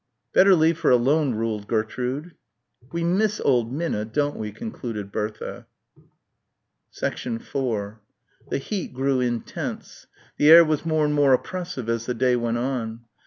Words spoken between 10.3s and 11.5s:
The air was more and more